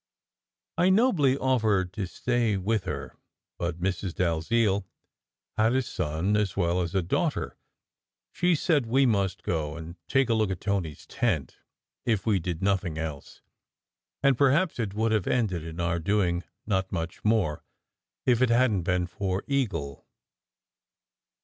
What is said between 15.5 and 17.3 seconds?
in our doing not much